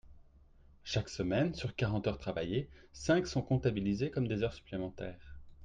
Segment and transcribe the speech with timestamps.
[0.83, 5.37] Chaque semaine, sur quarante heures travaillées, cinq sont comptabilisées comme des heures supplémentaires.